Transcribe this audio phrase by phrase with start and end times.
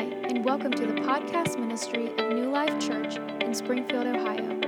[0.00, 4.58] Hi, and welcome to the podcast ministry of New Life Church in Springfield, Ohio.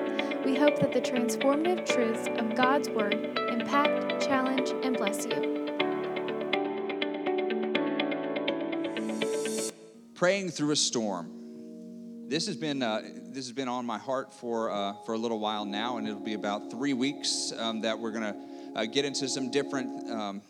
[0.45, 3.15] We hope that the transformative truths of God's Word
[3.49, 5.71] impact, challenge, and bless you.
[10.15, 11.31] Praying through a storm.
[12.29, 15.41] This has been uh, this has been on my heart for uh, for a little
[15.41, 18.37] while now, and it'll be about three weeks um, that we're gonna
[18.77, 20.43] uh, get into some different um,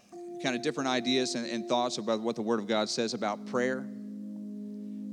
[0.42, 3.46] kind of different ideas and, and thoughts about what the Word of God says about
[3.46, 3.86] prayer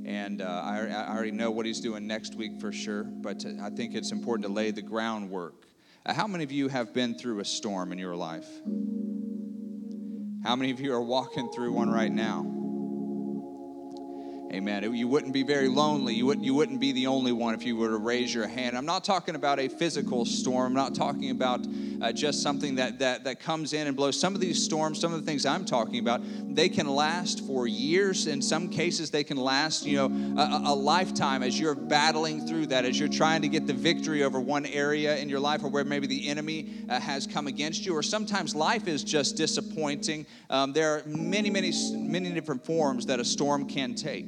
[0.04, 3.70] and uh, I, I, already know what he's doing next week for sure, but I
[3.70, 5.66] think it's important to lay the groundwork.
[6.06, 8.48] Uh, how many of you have been through a storm in your life?
[10.42, 12.46] How many of you are walking through one right now?
[14.52, 14.94] Amen.
[14.94, 16.14] You wouldn't be very lonely.
[16.14, 18.76] You wouldn't, you wouldn't be the only one if you were to raise your hand.
[18.76, 20.68] I'm not talking about a physical storm.
[20.68, 21.64] I'm not talking about
[22.00, 24.18] uh, just something that, that, that comes in and blows.
[24.18, 26.20] Some of these storms, some of the things I'm talking about,
[26.54, 28.26] they can last for years.
[28.26, 32.66] In some cases, they can last, you know, a, a lifetime as you're battling through
[32.68, 35.68] that, as you're trying to get the victory over one area in your life or
[35.68, 37.94] where maybe the enemy uh, has come against you.
[37.94, 40.26] Or sometimes life is just disappointing.
[40.48, 44.26] Um, there are many, many, many different forms that a storm can take.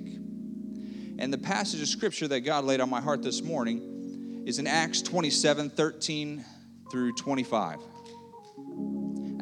[1.18, 4.66] And the passage of scripture that God laid on my heart this morning is in
[4.66, 6.44] Acts 27 13
[6.92, 7.78] through 25.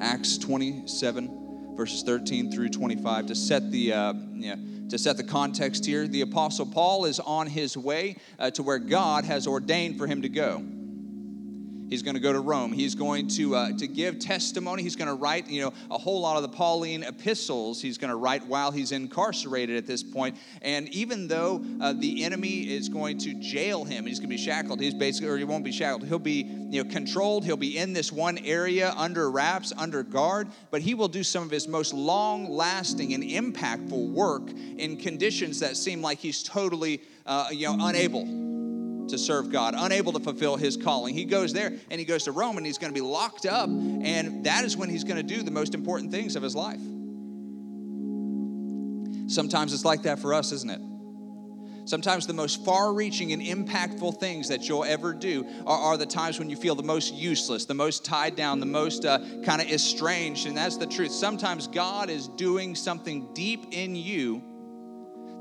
[0.00, 3.26] Acts 27, verses 13 through 25.
[3.26, 4.12] To set the, uh,
[4.54, 8.62] know, to set the context here, the Apostle Paul is on his way uh, to
[8.62, 10.64] where God has ordained for him to go.
[11.91, 12.72] He's going to go to Rome.
[12.72, 14.84] He's going to, uh, to give testimony.
[14.84, 17.83] He's going to write, you know, a whole lot of the Pauline epistles.
[17.83, 20.36] He's going to write while he's incarcerated at this point.
[20.62, 24.42] And even though uh, the enemy is going to jail him, he's going to be
[24.42, 24.80] shackled.
[24.80, 26.06] He's basically, or he won't be shackled.
[26.06, 27.44] He'll be, you know, controlled.
[27.44, 30.46] He'll be in this one area under wraps, under guard.
[30.70, 35.77] But he will do some of his most long-lasting and impactful work in conditions that
[35.77, 38.49] seem like he's totally, uh, you know, unable
[39.11, 41.14] to serve God, unable to fulfill his calling.
[41.14, 43.68] He goes there and he goes to Rome and he's going to be locked up,
[43.68, 46.80] and that is when he's going to do the most important things of his life.
[49.29, 50.80] Sometimes it's like that for us, isn't it?
[51.84, 56.07] Sometimes the most far reaching and impactful things that you'll ever do are, are, the
[56.07, 59.61] times when you feel the most useless, the most tied down, the most uh, kind
[59.61, 60.46] of estranged.
[60.46, 61.11] And that's the truth.
[61.11, 64.42] Sometimes God is doing something deep in you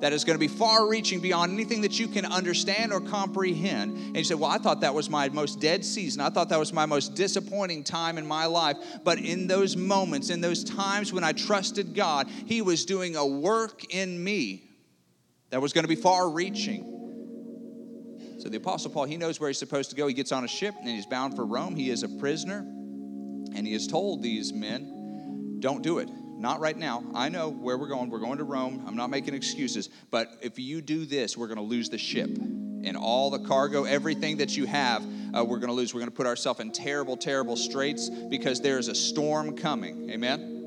[0.02, 3.98] that is going to be far reaching beyond anything that you can understand or comprehend.
[3.98, 6.22] And you say, Well, I thought that was my most dead season.
[6.22, 8.78] I thought that was my most disappointing time in my life.
[9.04, 13.26] But in those moments, in those times when I trusted God, He was doing a
[13.26, 14.64] work in me
[15.50, 16.96] that was going to be far reaching.
[18.40, 20.08] So the Apostle Paul, he knows where he's supposed to go.
[20.08, 21.76] He gets on a ship and he's bound for Rome.
[21.76, 22.60] He is a prisoner.
[23.54, 27.04] And he has told these men, Don't do it not right now.
[27.14, 28.10] I know where we're going.
[28.10, 28.84] We're going to Rome.
[28.88, 29.90] I'm not making excuses.
[30.10, 33.84] But if you do this, we're going to lose the ship and all the cargo,
[33.84, 35.94] everything that you have, uh, we're going to lose.
[35.94, 40.10] We're going to put ourselves in terrible, terrible straits because there is a storm coming.
[40.10, 40.59] Amen?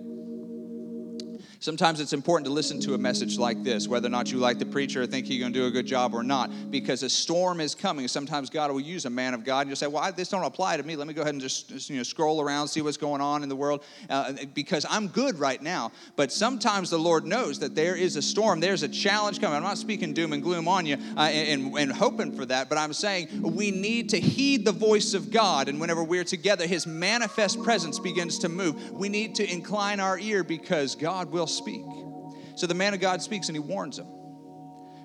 [1.62, 4.58] Sometimes it's important to listen to a message like this, whether or not you like
[4.58, 7.08] the preacher or think he's going to do a good job or not, because a
[7.08, 8.08] storm is coming.
[8.08, 10.42] Sometimes God will use a man of God and you say, "Well, I, this don't
[10.42, 10.96] apply to me.
[10.96, 13.44] Let me go ahead and just, just, you know scroll around, see what's going on
[13.44, 17.76] in the world, uh, because I'm good right now." But sometimes the Lord knows that
[17.76, 19.56] there is a storm, there's a challenge coming.
[19.56, 22.76] I'm not speaking doom and gloom on you uh, and, and hoping for that, but
[22.76, 26.88] I'm saying we need to heed the voice of God, and whenever we're together, His
[26.88, 28.90] manifest presence begins to move.
[28.90, 31.84] We need to incline our ear because God will speak.
[32.56, 34.06] So the man of God speaks and he warns them.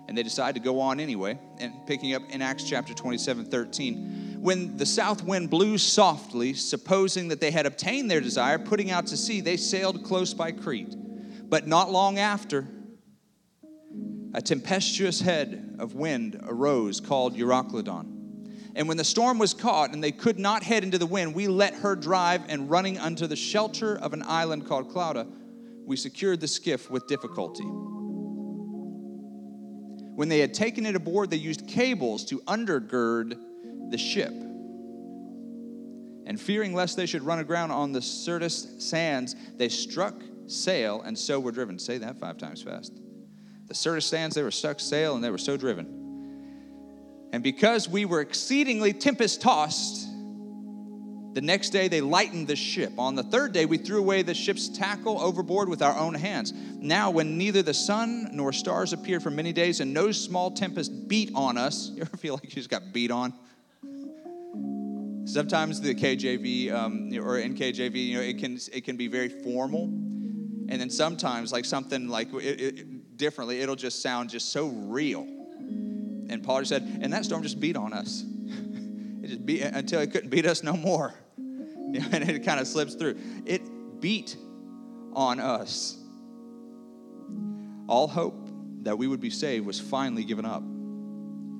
[0.07, 1.37] And they decide to go on anyway.
[1.59, 7.27] And picking up in Acts chapter 27 13, when the south wind blew softly, supposing
[7.29, 10.95] that they had obtained their desire, putting out to sea, they sailed close by Crete.
[11.49, 12.67] But not long after,
[14.33, 18.13] a tempestuous head of wind arose called Euroclydon.
[18.75, 21.47] And when the storm was caught and they could not head into the wind, we
[21.47, 25.27] let her drive, and running unto the shelter of an island called Clauda,
[25.87, 27.63] we secured the skiff with difficulty.
[30.15, 33.39] When they had taken it aboard, they used cables to undergird
[33.89, 34.33] the ship.
[36.25, 41.17] And fearing lest they should run aground on the Syrtis sands, they struck sail and
[41.17, 41.79] so were driven.
[41.79, 42.99] Say that five times fast.
[43.67, 47.29] The Syrtis sands, they were struck sail and they were so driven.
[47.31, 50.06] And because we were exceedingly tempest tossed,
[51.37, 52.91] the next day, they lightened the ship.
[52.97, 56.51] On the third day, we threw away the ship's tackle overboard with our own hands.
[56.51, 61.07] Now, when neither the sun nor stars appeared for many days and no small tempest
[61.07, 63.35] beat on us, you ever feel like you just got beat on?
[65.27, 69.83] Sometimes the KJV um, or NKJV, you know, it can it can be very formal,
[69.83, 75.21] and then sometimes like something like it, it, differently, it'll just sound just so real.
[75.21, 78.25] And Paul just said, and that storm just beat on us.
[79.21, 81.13] it just beat until it couldn't beat us no more.
[82.11, 83.17] and it kind of slips through.
[83.45, 83.61] It
[84.01, 84.35] beat
[85.13, 85.97] on us.
[87.87, 88.49] All hope
[88.83, 90.63] that we would be saved was finally given up.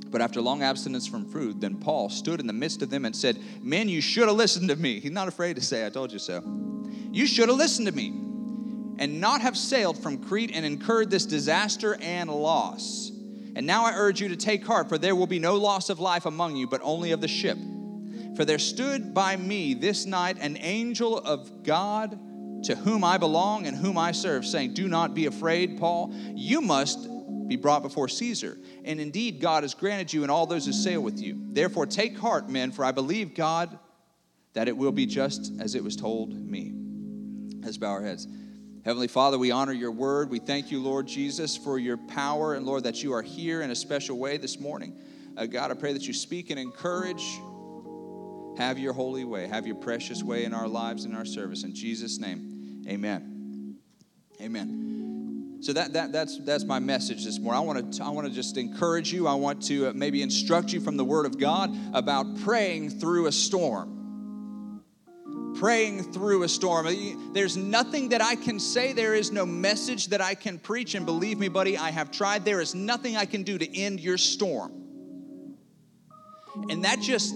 [0.10, 3.16] But after long abstinence from food, then Paul stood in the midst of them and
[3.16, 5.00] said, Men, you should have listened to me.
[5.00, 6.44] He's not afraid to say, I told you so.
[7.12, 8.10] You should have listened to me
[9.00, 13.12] and not have sailed from Crete and incurred this disaster and loss.
[13.56, 16.00] And now I urge you to take heart, for there will be no loss of
[16.00, 17.58] life among you, but only of the ship.
[18.38, 22.20] For there stood by me this night an angel of God
[22.66, 26.14] to whom I belong and whom I serve, saying, Do not be afraid, Paul.
[26.36, 27.10] You must
[27.48, 28.56] be brought before Caesar.
[28.86, 31.48] And indeed, God has granted you and all those who sail with you.
[31.50, 33.76] Therefore, take heart, men, for I believe God
[34.54, 36.74] that it will be just as it was told me.
[37.64, 38.28] Let's bow our heads.
[38.86, 40.30] Heavenly Father, we honor your word.
[40.30, 43.72] We thank you, Lord Jesus, for your power and, Lord, that you are here in
[43.72, 44.96] a special way this morning.
[45.36, 47.40] Uh, God, I pray that you speak and encourage.
[48.58, 51.64] Have your holy way, have your precious way in our lives and our service.
[51.64, 53.78] In Jesus' name, amen.
[54.42, 55.58] Amen.
[55.62, 57.62] So that, that that's that's my message this morning.
[57.62, 59.28] I want to I want to just encourage you.
[59.28, 63.28] I want to uh, maybe instruct you from the Word of God about praying through
[63.28, 63.98] a storm
[65.58, 66.88] praying through a storm.
[67.34, 68.94] There's nothing that I can say.
[68.94, 70.94] There is no message that I can preach.
[70.96, 72.46] And believe me, buddy, I have tried.
[72.46, 74.72] There is nothing I can do to end your storm.
[76.70, 77.34] And that just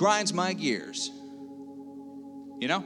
[0.00, 1.10] grinds my gears.
[2.58, 2.84] You know?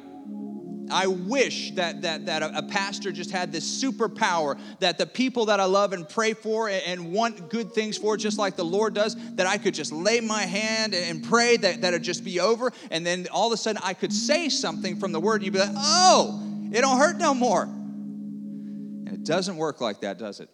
[0.91, 5.61] I wish that, that, that a, pastor just had this superpower that the people that
[5.61, 9.17] I love and pray for and, want good things for, just like the Lord does,
[9.37, 12.41] that I could just lay my hand and, and pray that, that it'd just be
[12.41, 12.73] over.
[12.91, 15.55] And then all of a sudden I could say something from the word and you'd
[15.55, 17.63] be like, oh, it don't hurt no more.
[17.63, 20.51] And it doesn't work like that, does it?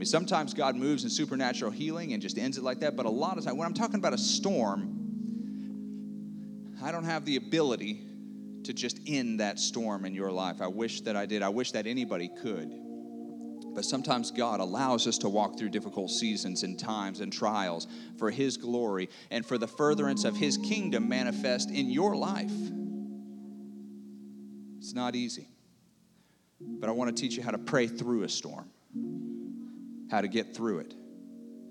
[0.00, 3.10] Mean, sometimes God moves in supernatural healing and just ends it like that, but a
[3.10, 4.96] lot of times, when I'm talking about a storm,
[6.82, 8.00] I don't have the ability
[8.64, 10.62] to just end that storm in your life.
[10.62, 11.42] I wish that I did.
[11.42, 12.72] I wish that anybody could.
[13.74, 17.86] But sometimes God allows us to walk through difficult seasons and times and trials
[18.18, 22.50] for His glory and for the furtherance of His kingdom manifest in your life.
[24.78, 25.46] It's not easy.
[26.58, 28.70] But I want to teach you how to pray through a storm,
[30.10, 30.94] how to get through it.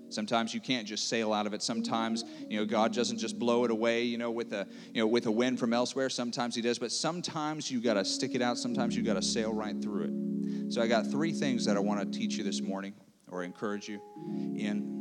[0.08, 1.62] Sometimes you can't just sail out of it.
[1.62, 5.06] Sometimes, you know, God doesn't just blow it away, you know, with a, you know,
[5.06, 6.10] with a wind from elsewhere.
[6.10, 8.58] Sometimes he does, but sometimes you got to stick it out.
[8.58, 10.72] Sometimes you got to sail right through it.
[10.72, 12.94] So I got three things that I want to teach you this morning
[13.28, 14.00] or encourage you
[14.56, 15.00] in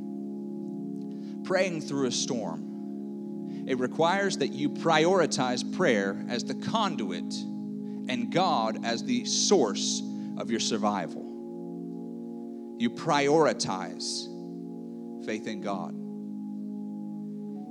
[1.44, 3.66] praying through a storm.
[3.68, 7.34] It requires that you prioritize prayer as the conduit
[8.08, 10.04] and God as the source
[10.38, 11.29] of your survival.
[12.80, 14.26] You prioritize
[15.26, 15.94] faith in God.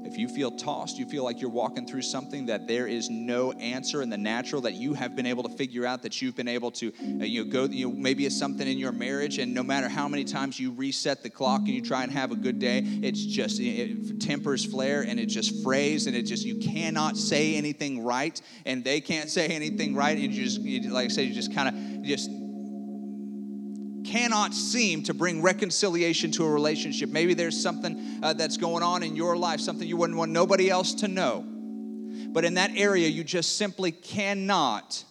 [0.06, 3.52] If you feel tossed, you feel like you're walking through something that there is no
[3.52, 6.49] answer in the natural that you have been able to figure out, that you've been
[6.49, 9.55] able to, uh, you know, go, you know, maybe it's something in your marriage, and
[9.55, 12.37] no matter how many times you reset the clock and you try and have a
[12.37, 16.56] good day, it's just, it, tempers flare and it just frays and it just, you
[16.58, 21.06] cannot say anything right, and they can't say anything right, and you just, you, like
[21.06, 22.31] I said, you just kind of, just
[24.10, 27.10] cannot seem to bring reconciliation to a relationship.
[27.10, 30.70] Maybe there's something uh, that's going on in your life, something you wouldn't want nobody
[30.70, 31.44] else to know.
[32.31, 35.05] But in that area, you just simply cannot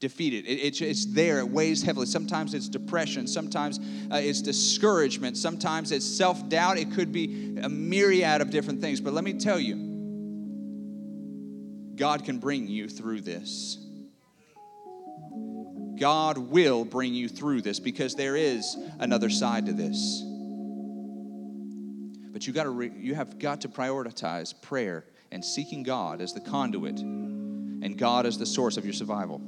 [0.00, 0.46] defeat it.
[0.46, 2.06] it, it it's there, it weighs heavily.
[2.06, 3.78] Sometimes it's depression, sometimes
[4.10, 6.78] uh, it's discouragement, sometimes it's self doubt.
[6.78, 9.00] It could be a myriad of different things.
[9.00, 9.76] But let me tell you,
[11.96, 13.78] God can bring you through this.
[16.02, 20.20] God will bring you through this because there is another side to this.
[22.32, 26.32] But you got to re- you have got to prioritize prayer and seeking God as
[26.32, 29.40] the conduit and God as the source of your survival.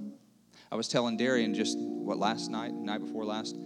[0.70, 3.56] I was telling Darian just what last night, night before last,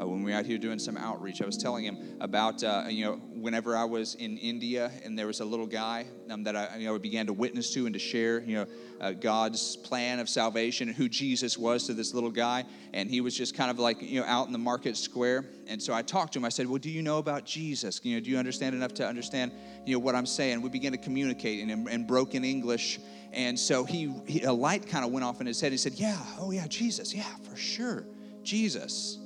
[0.00, 1.40] uh, when we were out here doing some outreach.
[1.42, 5.26] I was telling him about, uh, you know, whenever I was in India and there
[5.26, 7.98] was a little guy um, that I, you know, began to witness to and to
[7.98, 8.66] share, you know,
[9.00, 12.64] uh, God's plan of salvation and who Jesus was to this little guy.
[12.92, 15.44] And he was just kind of like, you know, out in the market square.
[15.66, 16.44] And so I talked to him.
[16.44, 18.00] I said, well, do you know about Jesus?
[18.02, 19.52] You know, do you understand enough to understand,
[19.84, 20.62] you know, what I'm saying?
[20.62, 23.00] We began to communicate in, in broken English.
[23.32, 25.72] And so he, he a light kind of went off in his head.
[25.72, 27.12] He said, yeah, oh yeah, Jesus.
[27.12, 28.04] Yeah, for sure.
[28.44, 29.18] Jesus.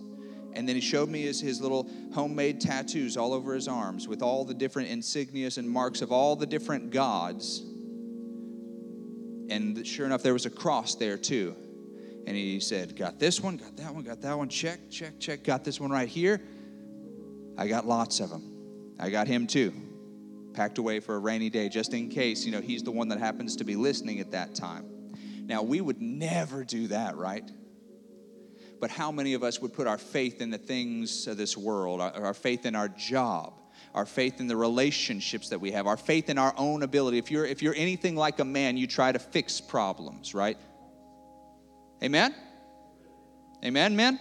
[0.55, 4.23] And then he showed me his, his little homemade tattoos all over his arms with
[4.23, 7.61] all the different insignias and marks of all the different gods.
[9.51, 11.55] And sure enough, there was a cross there too.
[12.27, 15.45] And he said, Got this one, got that one, got that one, check, check, check,
[15.45, 16.43] got this one right here.
[17.57, 18.53] I got lots of them.
[19.01, 19.73] I got him too,
[20.53, 23.19] packed away for a rainy day just in case, you know, he's the one that
[23.19, 24.85] happens to be listening at that time.
[25.47, 27.49] Now, we would never do that, right?
[28.81, 32.01] But how many of us would put our faith in the things of this world,
[32.01, 33.55] our, our faith in our job,
[33.95, 37.19] our faith in the relationships that we have, our faith in our own ability?
[37.19, 40.59] If you're, if you're anything like a man, you try to fix problems, right?
[42.03, 42.35] Amen?
[43.65, 44.21] Amen, men?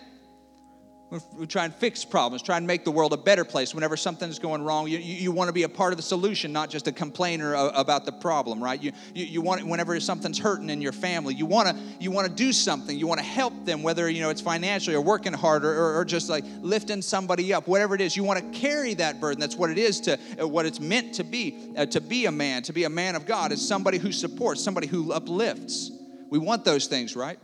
[1.10, 3.74] We try and fix problems, try and make the world a better place.
[3.74, 6.52] Whenever something's going wrong, you, you, you want to be a part of the solution,
[6.52, 8.82] not just a complainer about the problem, right?
[8.82, 12.28] You, you, you want whenever something's hurting in your family, you want to you want
[12.28, 13.00] to do something.
[13.00, 16.04] You want to help them, whether you know it's financially or working harder or, or,
[16.04, 18.18] just like lifting somebody up, whatever it is.
[18.18, 19.40] You want to carry that burden.
[19.40, 21.74] That's what it is to uh, what it's meant to be.
[21.78, 24.62] Uh, to be a man, to be a man of God, is somebody who supports,
[24.62, 25.90] somebody who uplifts.
[26.30, 27.40] We want those things, right?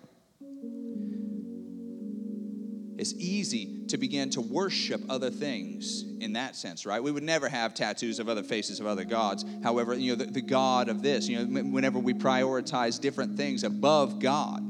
[3.03, 7.03] It's easy to begin to worship other things in that sense, right?
[7.03, 9.43] We would never have tattoos of other faces of other gods.
[9.61, 13.65] However, you know, the, the God of this, you know, whenever we prioritize different things
[13.65, 14.63] above God,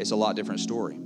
[0.00, 0.96] it's a lot different story.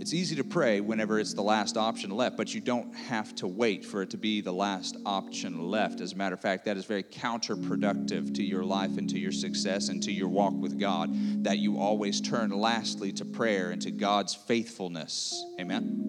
[0.00, 3.46] It's easy to pray whenever it's the last option left, but you don't have to
[3.46, 6.00] wait for it to be the last option left.
[6.00, 9.30] As a matter of fact, that is very counterproductive to your life and to your
[9.30, 11.10] success and to your walk with God,
[11.44, 15.44] that you always turn lastly to prayer and to God's faithfulness.
[15.60, 16.06] Amen?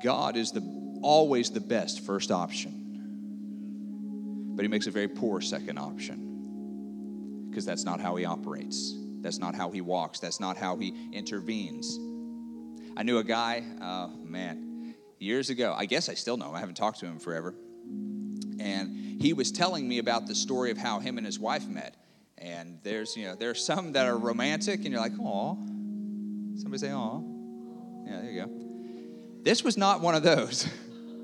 [0.00, 0.62] God is the,
[1.02, 2.70] always the best first option,
[4.54, 8.94] but He makes a very poor second option because that's not how He operates.
[9.20, 10.18] That's not how he walks.
[10.20, 11.98] That's not how he intervenes.
[12.96, 15.74] I knew a guy, uh, man, years ago.
[15.76, 16.54] I guess I still know him.
[16.54, 17.54] I haven't talked to him forever.
[18.58, 21.96] And he was telling me about the story of how him and his wife met.
[22.38, 25.54] And there's, you know, there's some that are romantic, and you're like, "Aw."
[26.56, 27.20] Somebody say, "Aw."
[28.06, 28.50] Yeah, there you go.
[29.42, 30.66] This was not one of those.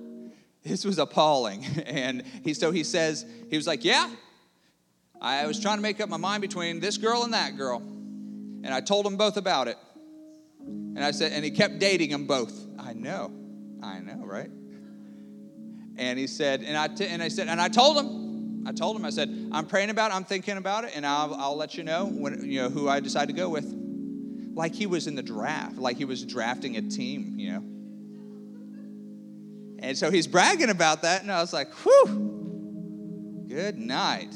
[0.63, 1.65] this was appalling.
[1.87, 4.11] And he, so he says, he was like, "Yeah,
[5.21, 7.79] I was trying to make up my mind between this girl and that girl.
[7.79, 9.79] And I told them both about it.
[10.61, 12.67] And I said, and he kept dating them both.
[12.79, 13.33] I know.
[13.83, 14.51] I know, right?
[15.97, 18.97] And he said, and I, t- and I said, and I told him, I told
[18.97, 21.77] him, I said, I'm praying about it, I'm thinking about it, and I'll, I'll let
[21.77, 23.65] you know when, you know, who I decide to go with.
[24.55, 27.63] Like he was in the draft, like he was drafting a team, you know.
[29.79, 34.35] And so he's bragging about that, and I was like, whew, good night.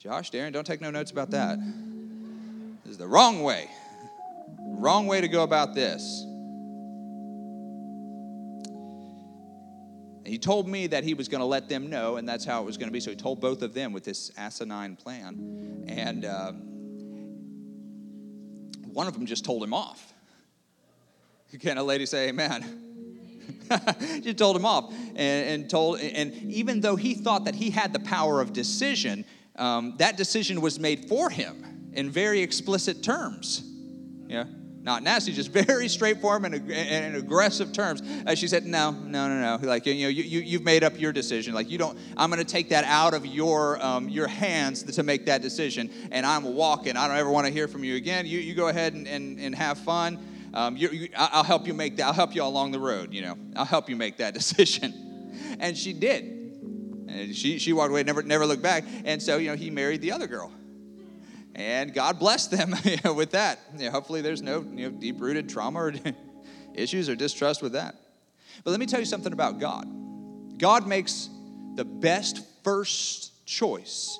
[0.00, 1.58] Josh, Darren, don't take no notes about that.
[2.84, 3.68] This is the wrong way.
[4.58, 6.24] Wrong way to go about this.
[10.24, 12.64] He told me that he was going to let them know, and that's how it
[12.64, 13.00] was going to be.
[13.00, 15.84] So he told both of them with this asinine plan.
[15.86, 16.52] And uh,
[18.86, 20.14] one of them just told him off.
[21.60, 22.86] Can a lady say amen?
[24.22, 27.92] she told him off and, and told and even though he thought that he had
[27.92, 29.24] the power of decision
[29.56, 33.64] um, that decision was made for him in very explicit terms.
[34.28, 34.44] Yeah,
[34.82, 38.02] not nasty, just very straightforward and, and aggressive terms.
[38.26, 39.66] Uh, she said, "No, no, no, no.
[39.66, 41.54] Like you know, you, you you've made up your decision.
[41.54, 41.98] Like you don't.
[42.16, 45.90] I'm going to take that out of your um, your hands to make that decision.
[46.10, 46.96] And I'm walking.
[46.96, 48.26] I don't ever want to hear from you again.
[48.26, 50.18] You you go ahead and and, and have fun.
[50.52, 52.06] Um, you, you, I'll help you make that.
[52.06, 53.12] I'll help you along the road.
[53.12, 55.08] You know, I'll help you make that decision."
[55.58, 56.39] And she did.
[57.10, 58.84] And she, she walked away, never, never looked back.
[59.04, 60.52] And so, you know, he married the other girl.
[61.54, 62.74] And God blessed them
[63.16, 63.58] with that.
[63.76, 65.94] You know, hopefully, there's no you know, deep rooted trauma or
[66.74, 67.96] issues or distrust with that.
[68.64, 69.88] But let me tell you something about God
[70.58, 71.30] God makes
[71.74, 74.18] the best first choice,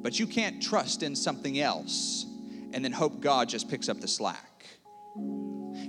[0.00, 2.24] but you can't trust in something else
[2.72, 4.66] and then hope God just picks up the slack.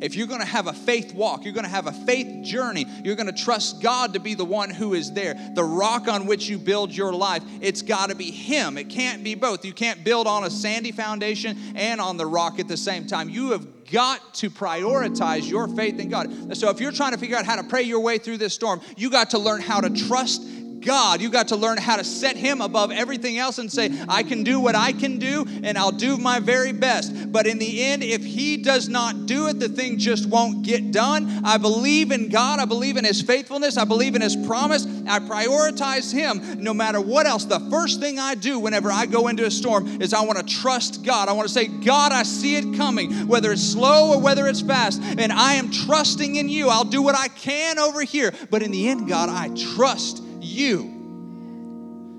[0.02, 2.86] If you're going to have a faith walk, you're going to have a faith journey,
[3.04, 6.26] you're going to trust God to be the one who is there, the rock on
[6.26, 8.78] which you build your life, it's got to be Him.
[8.78, 9.66] It can't be both.
[9.66, 13.30] You can't build on a sandy foundation and on the rock at the same time.
[13.30, 16.56] You have got to prioritize your faith in God.
[16.56, 18.82] So if you're trying to figure out how to pray your way through this storm,
[18.96, 20.44] you got to learn how to trust
[20.82, 21.22] God.
[21.22, 24.44] You got to learn how to set Him above everything else and say, I can
[24.44, 27.32] do what I can do and I'll do my very best.
[27.32, 30.92] But in the end, if He does not do it, the thing just won't get
[30.92, 31.42] done.
[31.44, 32.60] I believe in God.
[32.60, 33.78] I believe in His faithfulness.
[33.78, 34.86] I believe in His promise.
[35.08, 37.46] I prioritize Him no matter what else.
[37.46, 40.46] The first thing I do whenever I go into a storm is I want to
[40.46, 41.30] trust God.
[41.30, 44.62] I want to say, God, I see it coming, whether it's slow or whether it's
[44.62, 45.02] fast.
[45.02, 46.70] And I am trusting in you.
[46.70, 48.34] I'll do what I can over here.
[48.50, 50.82] But in the end, God, I trust you.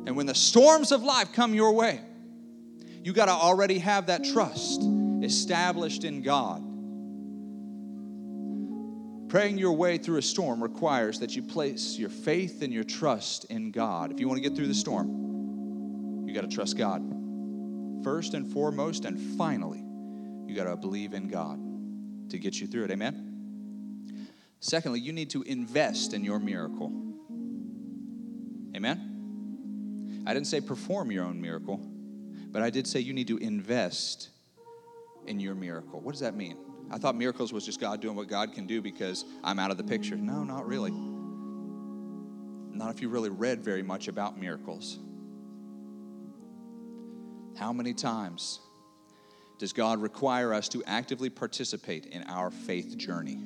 [0.07, 2.01] And when the storms of life come your way,
[3.03, 4.83] you got to already have that trust
[5.23, 6.67] established in God.
[9.31, 13.45] Praying your way through a storm requires that you place your faith and your trust
[13.45, 14.11] in God.
[14.11, 17.03] If you want to get through the storm, you got to trust God.
[18.03, 19.85] First and foremost, and finally,
[20.47, 21.61] you got to believe in God
[22.31, 22.91] to get you through it.
[22.91, 24.29] Amen?
[24.59, 27.10] Secondly, you need to invest in your miracle.
[30.31, 31.81] I didn't say perform your own miracle,
[32.53, 34.29] but I did say you need to invest
[35.27, 36.01] in your miracle.
[36.01, 36.57] What does that mean?
[36.89, 39.77] I thought miracles was just God doing what God can do because I'm out of
[39.77, 40.15] the picture.
[40.15, 40.93] No, not really.
[42.73, 45.01] Not if you really read very much about miracles.
[47.59, 48.61] How many times
[49.59, 53.43] does God require us to actively participate in our faith journey?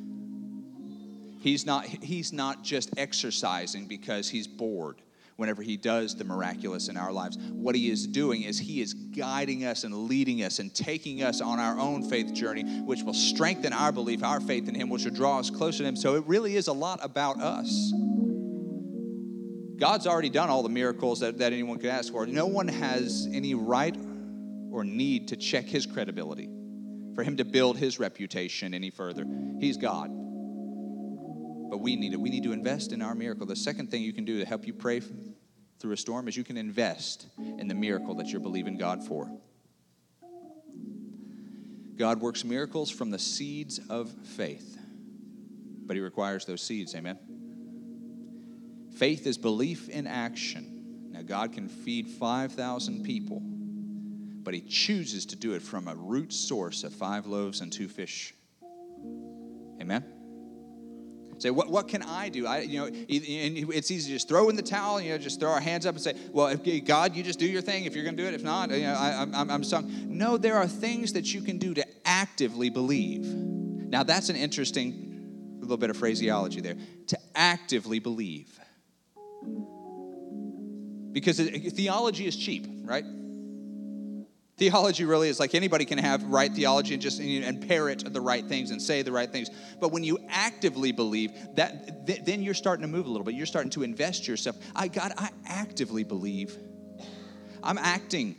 [1.41, 5.00] He's not, he's not just exercising because he's bored
[5.37, 7.37] whenever He does the miraculous in our lives.
[7.53, 11.41] What He is doing is He is guiding us and leading us and taking us
[11.41, 15.05] on our own faith journey, which will strengthen our belief, our faith in Him, which
[15.05, 15.97] will draw us closer to Him.
[15.97, 17.93] So it really is a lot about us.
[19.76, 22.26] God's already done all the miracles that, that anyone could ask for.
[22.26, 23.97] No one has any right
[24.71, 26.49] or need to check His credibility,
[27.14, 29.25] for Him to build His reputation any further.
[29.59, 30.11] He's God
[31.75, 32.21] but we need it.
[32.21, 33.47] We need to invest in our miracle.
[33.47, 35.02] The second thing you can do to help you pray
[35.81, 39.28] through a storm is you can invest in the miracle that you're believing God for.
[41.97, 44.78] God works miracles from the seeds of faith,
[45.85, 46.95] but He requires those seeds.
[46.95, 47.19] Amen.
[48.97, 51.09] Faith is belief in action.
[51.11, 53.40] Now, God can feed 5,000 people,
[54.45, 57.88] but He chooses to do it from a root source of five loaves and two
[57.88, 58.33] fish.
[59.81, 60.13] Amen.
[61.45, 62.47] Say, what, what can I do?
[62.47, 65.41] I, you know, and it's easy to just throw in the towel, you know, just
[65.41, 67.85] throw our hands up and say, well, if God, you just do your thing.
[67.85, 69.92] If you're going to do it, if not, you know, I, I'm, I'm sung.
[70.09, 73.27] No, there are things that you can do to actively believe.
[73.27, 76.77] Now, that's an interesting little bit of phraseology there.
[77.09, 78.59] To actively believe.
[81.12, 83.05] Because theology is cheap, right?
[84.57, 88.47] Theology really is like anybody can have right theology and just and parrot the right
[88.47, 89.51] things and say the right things.
[89.81, 93.35] But when you actively believe, that th- then you're starting to move a little bit.
[93.35, 94.57] You're starting to invest yourself.
[94.77, 96.57] I God, I actively believe.
[97.64, 98.37] I'm acting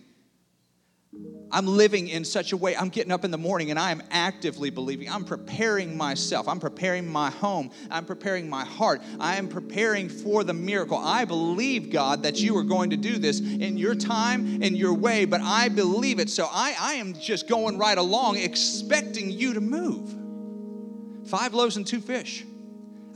[1.52, 2.76] I'm living in such a way.
[2.76, 5.10] I'm getting up in the morning and I am actively believing.
[5.10, 6.50] I'm preparing myself.
[6.50, 7.72] I'm preparing my home.
[7.90, 9.02] I'm preparing my heart.
[9.22, 10.98] I am preparing for the miracle.
[10.98, 14.94] I believe, God, that you are going to do this in your time, in your
[14.94, 16.30] way, but I believe it.
[16.30, 21.30] So I, I am just going right along, expecting you to move.
[21.30, 22.44] Five loaves and two fish.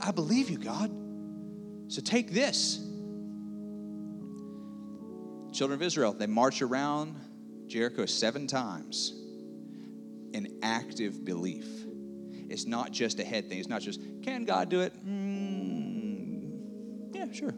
[0.00, 0.90] I believe you, God.
[1.88, 2.78] So take this.
[5.52, 7.16] Children of Israel, they march around
[7.70, 9.14] Jericho seven times
[10.32, 11.66] in active belief.
[12.50, 13.60] It's not just a head thing.
[13.60, 14.92] It's not just, can God do it?
[15.06, 16.50] Mm,
[17.14, 17.54] yeah, sure.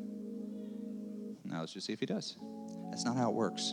[1.45, 2.37] Now let's just see if He does.
[2.91, 3.73] That's not how it works.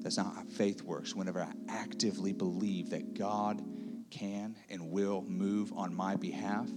[0.00, 1.14] That's not how faith works.
[1.14, 3.62] Whenever I actively believe that God
[4.10, 6.68] can and will move on my behalf,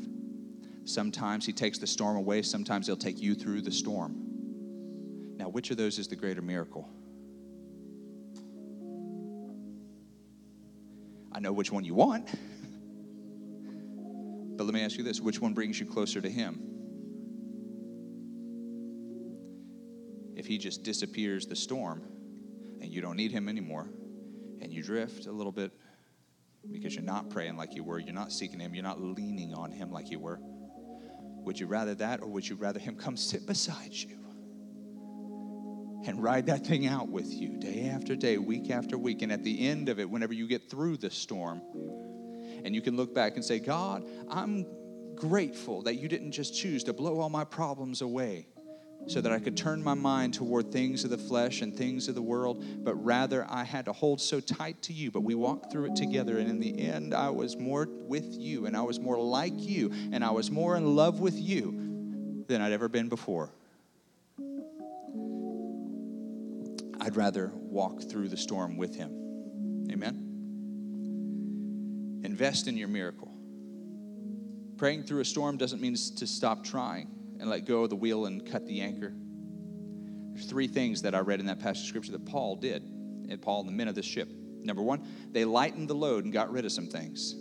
[0.84, 4.22] sometimes He takes the storm away, sometimes He'll take you through the storm.
[5.38, 6.88] Now, which of those is the greater miracle?
[11.36, 12.30] I know which one you want.
[14.58, 16.62] But let me ask you this which one brings you closer to Him?
[20.38, 22.04] If He just disappears the storm
[22.80, 23.90] and you don't need Him anymore,
[24.62, 25.74] and you drift a little bit
[26.72, 29.72] because you're not praying like you were, you're not seeking Him, you're not leaning on
[29.72, 30.40] Him like you were,
[31.44, 34.25] would you rather that or would you rather Him come sit beside you?
[36.08, 39.22] And ride that thing out with you day after day, week after week.
[39.22, 41.62] And at the end of it, whenever you get through the storm,
[42.64, 44.66] and you can look back and say, God, I'm
[45.16, 48.48] grateful that you didn't just choose to blow all my problems away
[49.08, 52.16] so that I could turn my mind toward things of the flesh and things of
[52.16, 55.12] the world, but rather I had to hold so tight to you.
[55.12, 58.66] But we walked through it together, and in the end, I was more with you,
[58.66, 62.62] and I was more like you, and I was more in love with you than
[62.62, 63.52] I'd ever been before.
[67.06, 69.12] I'd rather walk through the storm with him.
[69.92, 70.24] Amen?
[72.24, 73.32] Invest in your miracle.
[74.78, 77.08] Praying through a storm doesn't mean to stop trying
[77.40, 79.14] and let go of the wheel and cut the anchor.
[80.34, 83.40] There's three things that I read in that passage of scripture that Paul did, and
[83.40, 84.28] Paul and the men of this ship.
[84.64, 87.36] Number one, they lightened the load and got rid of some things.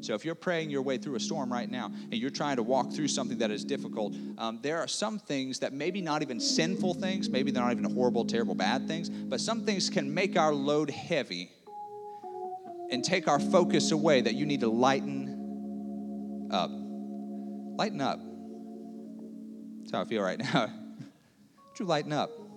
[0.00, 2.62] So if you're praying your way through a storm right now and you're trying to
[2.62, 6.40] walk through something that is difficult, um, there are some things that maybe not even
[6.40, 10.36] sinful things, maybe they're not even horrible, terrible, bad things, but some things can make
[10.36, 11.50] our load heavy
[12.90, 16.70] and take our focus away that you need to lighten up.
[16.70, 18.20] Lighten up.
[19.80, 20.66] That's how I feel right now.
[21.68, 22.47] Would you lighten up?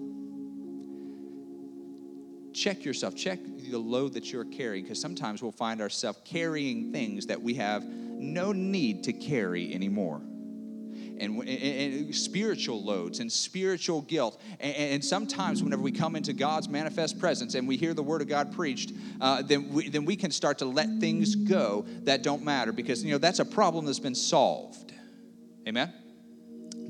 [2.61, 3.15] Check yourself.
[3.15, 7.55] Check the load that you're carrying because sometimes we'll find ourselves carrying things that we
[7.55, 10.21] have no need to carry anymore.
[11.19, 14.39] And, and, and, spiritual loads and spiritual guilt.
[14.59, 18.21] And, and, sometimes, whenever we come into God's manifest presence and we hear the word
[18.21, 22.21] of God preached, uh, then, we, then we can start to let things go that
[22.21, 24.93] don't matter because, you know, that's a problem that's been solved.
[25.67, 25.91] Amen?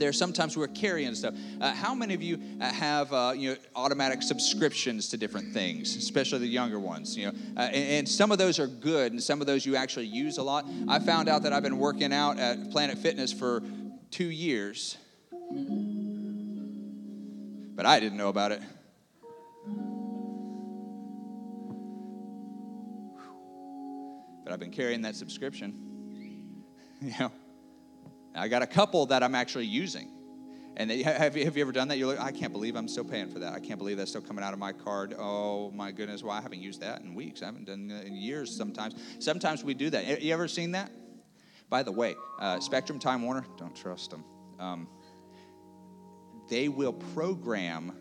[0.02, 0.12] There.
[0.12, 1.36] Sometimes we're carrying stuff.
[1.62, 5.96] Uh, how many of you uh, have uh, you know automatic subscriptions to different things
[5.96, 7.34] especially the younger ones you know?
[7.56, 10.38] Uh, and, and, some of those are good and some of those you actually use
[10.38, 10.66] a lot.
[10.90, 13.64] I found out that i've been working out at planet fitness for
[14.10, 14.98] two years.
[17.76, 18.62] But i didn't know about it.
[24.44, 25.88] But i've been carrying that subscription.
[27.04, 27.32] You know
[28.36, 30.10] I got a couple that I'm actually using.
[30.78, 31.98] And they, have, you, have you ever done that?
[31.98, 33.54] You're like, I can't believe I'm still paying for that.
[33.54, 35.13] I can't believe that's still coming out of my card.
[35.17, 37.41] Oh my goodness, well, I haven't used that in weeks.
[37.41, 38.96] I haven't done that in years sometimes.
[39.20, 40.22] Sometimes we do that.
[40.22, 40.91] You ever seen that?
[41.70, 44.24] By the way, uh, Spectrum Time Warner, don't trust them.
[44.60, 44.88] Um,
[46.50, 47.94] they will program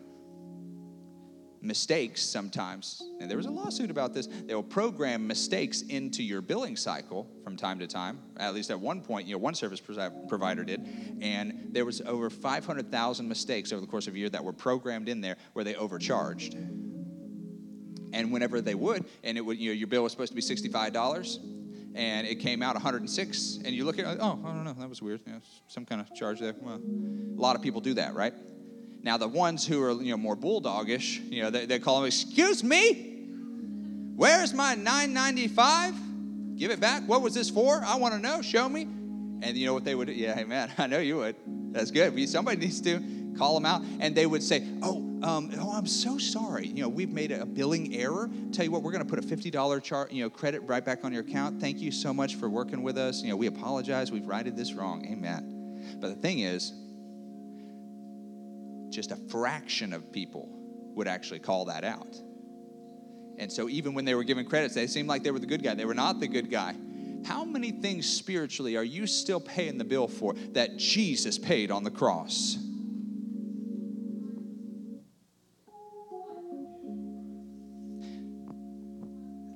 [1.61, 4.27] mistakes sometimes, and there was a lawsuit about this.
[4.27, 8.19] They will program mistakes into your billing cycle from time to time.
[8.37, 9.81] At least at one point, you know, one service
[10.27, 10.81] provider did,
[11.21, 15.07] and there was over 500,000 mistakes over the course of a year that were programmed
[15.07, 16.55] in there where they overcharged.
[18.13, 20.41] And whenever they would, and it would, you know, your bill was supposed to be
[20.41, 21.39] sixty-five dollars,
[21.95, 24.89] and it came out 106, and you look at, it oh, I don't know, that
[24.89, 25.21] was weird.
[25.67, 26.53] some kind of charge there.
[26.59, 28.33] Well, a lot of people do that, right?
[29.03, 32.05] Now, the ones who are you know more bulldogish, you know, they, they call them,
[32.05, 33.25] "Excuse me,
[34.15, 36.57] where's my 9.95?
[36.57, 37.03] Give it back.
[37.07, 37.83] What was this for?
[37.83, 38.41] I want to know.
[38.41, 38.83] Show me."
[39.43, 40.09] And you know what they would?
[40.09, 41.35] Yeah, hey man, I know you would.
[41.71, 42.29] That's good.
[42.29, 46.17] Somebody needs to call them out, and they would say, "Oh, um, oh, I'm so
[46.17, 46.67] sorry.
[46.67, 48.29] You know, we've made a billing error.
[48.51, 51.03] Tell you what, we're going to put a $50 chart, you know, credit right back
[51.03, 51.61] on your account.
[51.61, 53.21] Thank you so much for working with us.
[53.21, 54.11] You know, we apologize.
[54.11, 55.05] We've righted this wrong.
[55.05, 55.97] Amen.
[55.99, 56.73] But the thing is,
[58.91, 60.49] just a fraction of people
[60.95, 62.15] would actually call that out.
[63.37, 65.63] And so even when they were given credits, they seemed like they were the good
[65.63, 65.73] guy.
[65.73, 66.75] They were not the good guy.
[67.25, 71.83] How many things spiritually are you still paying the bill for that Jesus paid on
[71.83, 72.57] the cross?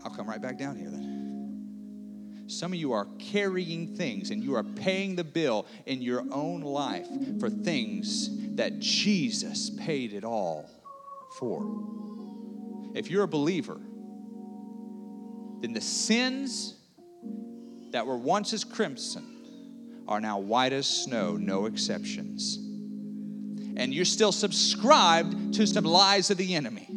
[0.03, 2.45] I'll come right back down here then.
[2.47, 6.61] Some of you are carrying things and you are paying the bill in your own
[6.61, 7.07] life
[7.39, 10.69] for things that Jesus paid it all
[11.37, 11.63] for.
[12.95, 13.79] If you're a believer,
[15.61, 16.75] then the sins
[17.91, 22.57] that were once as crimson are now white as snow, no exceptions.
[23.77, 26.87] And you're still subscribed to some lies of the enemy.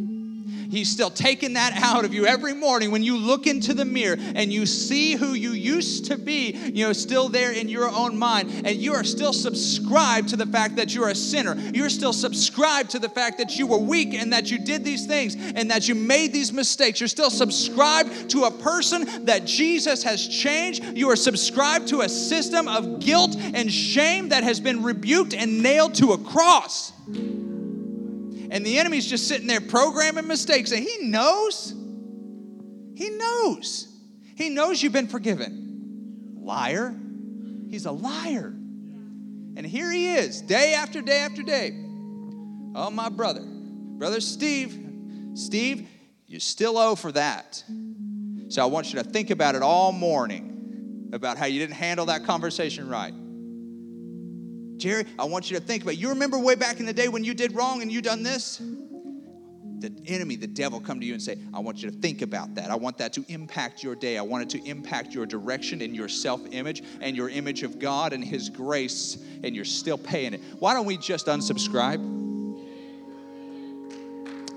[0.70, 4.16] He's still taking that out of you every morning when you look into the mirror
[4.18, 8.18] and you see who you used to be, you know, still there in your own
[8.18, 8.50] mind.
[8.64, 11.57] And you are still subscribed to the fact that you're a sinner.
[11.72, 15.07] You're still subscribed to the fact that you were weak and that you did these
[15.07, 17.00] things and that you made these mistakes.
[17.00, 20.85] You're still subscribed to a person that Jesus has changed.
[20.85, 25.62] You are subscribed to a system of guilt and shame that has been rebuked and
[25.62, 26.92] nailed to a cross.
[28.51, 31.75] And the enemy's just sitting there programming mistakes, and he knows.
[32.95, 33.89] He knows.
[34.37, 36.37] He knows you've been forgiven.
[36.41, 36.95] Liar.
[37.69, 38.55] He's a liar.
[39.57, 41.73] And here he is, day after day after day.
[42.75, 44.79] Oh, my brother, brother Steve,
[45.35, 45.89] Steve,
[46.27, 47.63] you still owe for that.
[48.49, 52.07] So I want you to think about it all morning about how you didn't handle
[52.07, 53.13] that conversation right.
[54.79, 55.99] Jerry, I want you to think about it.
[55.99, 58.62] You remember way back in the day when you did wrong and you done this?
[59.81, 62.57] The enemy, the devil, come to you and say, I want you to think about
[62.57, 62.71] that.
[62.71, 64.19] I want that to impact your day.
[64.19, 67.79] I want it to impact your direction and your self image and your image of
[67.79, 70.41] God and His grace, and you're still paying it.
[70.59, 72.19] Why don't we just unsubscribe?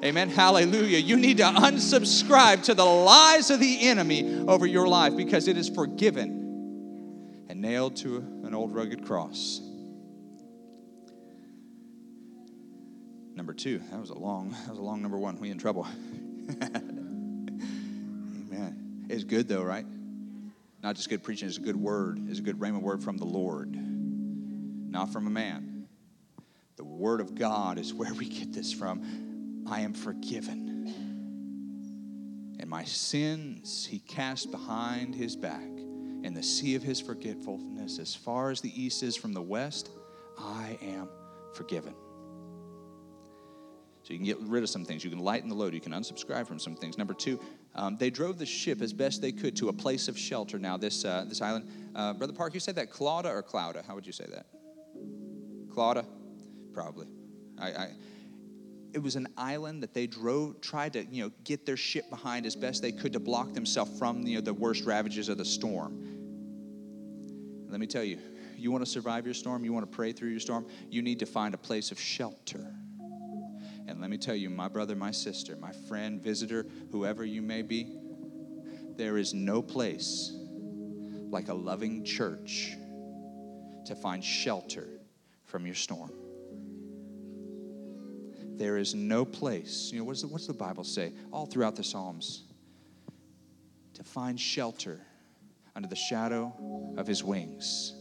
[0.03, 0.29] Amen.
[0.29, 0.97] Hallelujah.
[0.97, 5.57] You need to unsubscribe to the lies of the enemy over your life because it
[5.57, 9.61] is forgiven and nailed to an old rugged cross.
[13.35, 15.39] Number two, that was a long, that was a long number one.
[15.39, 15.87] We in trouble.
[16.61, 16.97] Amen.
[19.09, 19.85] It's good though, right?
[20.83, 23.25] Not just good preaching, it's a good word, it's a good rhema word from the
[23.25, 25.85] Lord, not from a man.
[26.77, 29.67] The word of God is where we get this from.
[29.69, 30.69] I am forgiven.
[32.59, 35.61] And my sins he cast behind his back
[36.23, 39.89] in the sea of his forgetfulness, as far as the east is from the west,
[40.37, 41.09] I am
[41.53, 41.93] forgiven.
[44.11, 45.03] You can get rid of some things.
[45.03, 45.73] You can lighten the load.
[45.73, 46.97] You can unsubscribe from some things.
[46.97, 47.39] Number two,
[47.75, 50.59] um, they drove the ship as best they could to a place of shelter.
[50.59, 53.85] Now, this, uh, this island, uh, Brother Park, you said that Clauda or Clouda?
[53.85, 54.45] How would you say that?
[55.73, 56.05] Clauda?
[56.73, 57.07] Probably.
[57.57, 57.89] I, I,
[58.93, 62.45] it was an island that they drove, tried to, you know, get their ship behind
[62.45, 65.45] as best they could to block themselves from, you know, the worst ravages of the
[65.45, 66.07] storm.
[67.69, 68.19] Let me tell you,
[68.57, 71.19] you want to survive your storm, you want to pray through your storm, you need
[71.19, 72.75] to find a place of shelter.
[73.87, 77.61] And let me tell you, my brother, my sister, my friend, visitor, whoever you may
[77.61, 77.97] be,
[78.95, 80.33] there is no place
[81.29, 82.75] like a loving church
[83.85, 84.87] to find shelter
[85.45, 86.11] from your storm.
[88.57, 91.13] There is no place, you know, what's the, what's the Bible say?
[91.31, 92.43] All throughout the Psalms,
[93.95, 94.99] to find shelter
[95.75, 96.53] under the shadow
[96.97, 97.93] of his wings.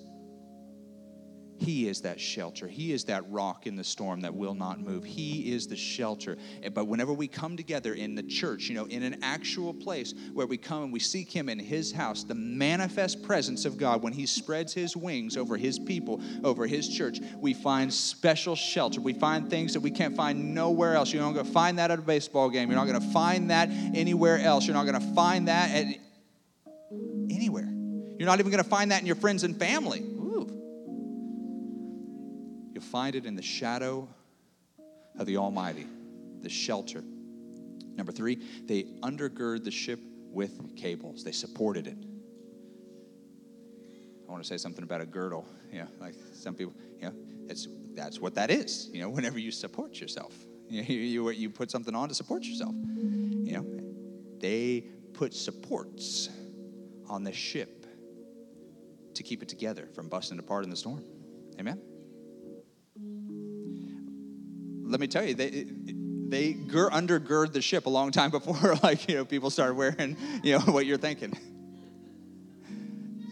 [1.61, 2.67] He is that shelter.
[2.67, 5.05] He is that rock in the storm that will not move.
[5.05, 6.39] He is the shelter.
[6.73, 10.47] But whenever we come together in the church, you know, in an actual place where
[10.47, 14.15] we come and we seek Him in His house, the manifest presence of God, when
[14.15, 19.03] He spreads His wings over His people, over His church, we find special shelter.
[19.03, 21.13] We find things that we can't find nowhere else.
[21.13, 22.71] You're not going to find that at a baseball game.
[22.71, 24.67] You're not going to find that anywhere else.
[24.67, 25.95] You're not going to find that at
[27.29, 27.69] anywhere.
[28.19, 30.07] You're not even going to find that in your friends and family.
[32.81, 34.09] Find it in the shadow
[35.19, 35.87] of the Almighty,
[36.43, 37.03] the shelter.
[37.97, 40.01] Number three, they undergird the ship
[40.33, 41.99] with cables, they supported it.
[44.29, 45.45] I want to say something about a girdle.
[45.73, 47.15] Yeah, like some people, you know,
[47.49, 48.89] it's, that's what that is.
[48.93, 50.33] You know, whenever you support yourself,
[50.69, 52.73] you, you, you put something on to support yourself.
[52.73, 53.67] You know,
[54.39, 56.29] they put supports
[57.09, 57.87] on the ship
[59.15, 61.05] to keep it together from busting apart in the storm.
[61.59, 61.81] Amen?
[64.91, 65.67] Let me tell you, they
[66.29, 70.17] they gir- undergird the ship a long time before, like you know, people started wearing
[70.43, 71.37] you know what you're thinking.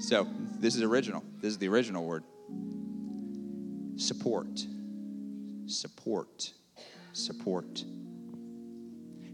[0.01, 0.27] So
[0.61, 1.25] this is original.
[1.41, 2.25] This is the original word.
[3.97, 4.65] Support,
[5.67, 6.53] support,
[7.13, 7.85] support.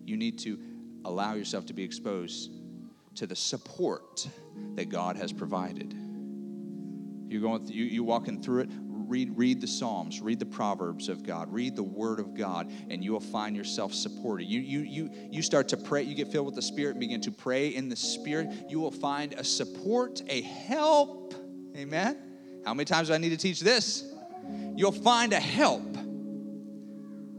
[0.07, 0.59] You need to
[1.05, 2.51] allow yourself to be exposed
[3.17, 4.27] to the support
[4.75, 5.95] that God has provided.
[7.29, 8.71] You're going, you you walking through it
[9.15, 13.05] read, read the Psalms, read the Proverbs of God, read the Word of God, and
[13.05, 14.47] you will find yourself supported.
[14.47, 17.21] You, you, you, you start to pray, you get filled with the Spirit, and begin
[17.21, 18.49] to pray in the Spirit.
[18.69, 21.33] You will find a support, a help.
[21.77, 22.19] Amen.
[22.67, 24.03] How many times do I need to teach this?
[24.75, 25.97] You'll find a help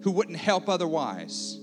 [0.02, 1.60] who wouldn't help otherwise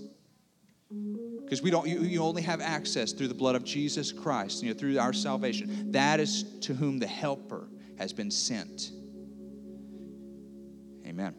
[1.42, 4.72] because we don't you, you, only have access through the blood of jesus christ you
[4.72, 8.90] know through our salvation that is to whom the helper has been sent
[11.12, 11.34] Amen.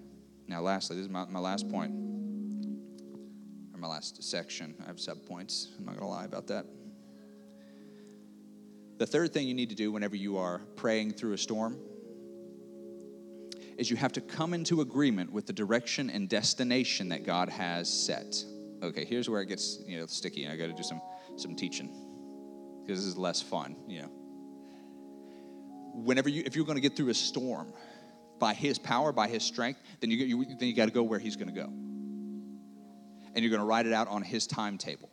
[0.47, 1.91] Now, lastly, this is my, my last point,
[3.73, 4.75] or my last section.
[4.83, 5.69] I have sub points.
[5.79, 6.67] I'm not going to lie about that.
[8.99, 11.79] The third thing you need to do whenever you are praying through a storm
[13.75, 17.91] is you have to come into agreement with the direction and destination that God has
[17.91, 18.45] set.
[18.83, 20.47] Okay, here's where it gets you know sticky.
[20.47, 21.01] I got to do some
[21.36, 21.89] some teaching
[22.86, 23.75] because this is less fun.
[23.88, 24.12] You know,
[25.95, 27.73] whenever you if you're going to get through a storm,
[28.43, 31.17] by his power, by his strength, then you, you then you got to go where
[31.17, 31.67] he's going to go.
[33.34, 35.10] And you're going to write it out on his timetable.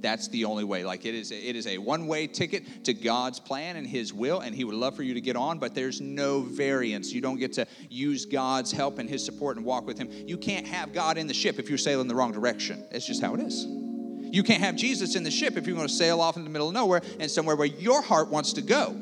[0.00, 0.82] That's the only way.
[0.82, 4.52] Like it is, it is a one-way ticket to God's plan and His will, and
[4.52, 5.60] He would love for you to get on.
[5.60, 7.12] But there's no variance.
[7.12, 10.10] You don't get to use God's help and His support and walk with Him.
[10.26, 12.84] You can't have God in the ship if you're sailing the wrong direction.
[12.90, 13.64] It's just how it is.
[13.64, 16.50] You can't have Jesus in the ship if you're going to sail off in the
[16.50, 18.96] middle of nowhere and somewhere where your heart wants to go.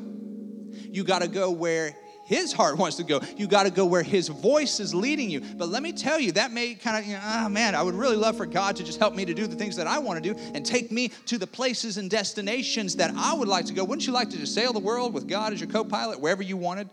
[0.91, 3.21] You got to go where his heart wants to go.
[3.37, 5.41] You got to go where his voice is leading you.
[5.41, 7.95] But let me tell you, that may kind of, you know, oh man, I would
[7.95, 10.23] really love for God to just help me to do the things that I want
[10.23, 13.73] to do and take me to the places and destinations that I would like to
[13.73, 13.83] go.
[13.83, 16.43] Wouldn't you like to just sail the world with God as your co pilot wherever
[16.43, 16.89] you wanted?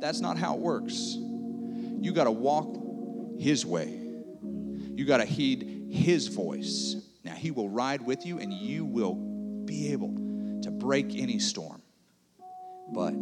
[0.00, 1.16] That's not how it works.
[1.16, 2.76] You got to walk
[3.38, 6.96] his way, you got to heed his voice.
[7.24, 10.14] Now, he will ride with you and you will be able
[10.62, 11.82] to break any storm.
[12.92, 13.20] But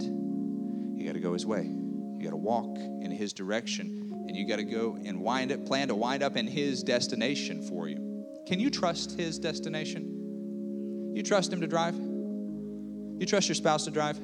[1.04, 1.64] you got to go his way.
[1.64, 5.66] You got to walk in his direction, and you got to go and wind up,
[5.66, 8.24] plan to wind up in his destination for you.
[8.46, 11.12] Can you trust his destination?
[11.14, 11.94] You trust him to drive?
[11.94, 14.18] You trust your spouse to drive?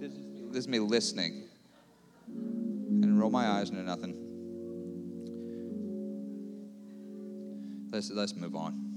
[0.00, 1.44] This is, me listening.
[2.26, 4.16] And roll my eyes into nothing.
[7.92, 8.90] Let's, let's move on.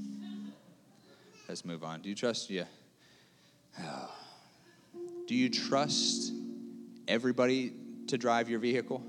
[1.48, 2.02] Let's move on.
[2.02, 2.50] Do you trust?
[2.50, 2.64] Yeah.
[5.28, 6.32] Do you trust
[7.08, 7.74] everybody
[8.08, 9.04] to drive your vehicle?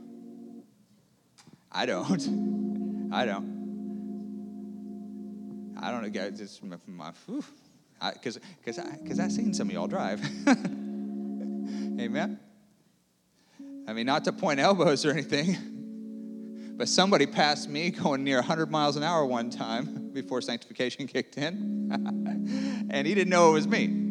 [1.71, 3.13] I don't.
[3.13, 3.57] I don't.
[5.79, 6.39] I don't know, guys.
[6.39, 7.13] Just my,
[8.15, 10.21] because because I because I've seen some of y'all drive.
[10.49, 12.41] Amen.
[13.87, 18.71] I mean, not to point elbows or anything, but somebody passed me going near 100
[18.71, 23.69] miles an hour one time before sanctification kicked in, and he didn't know it was
[23.69, 24.06] me.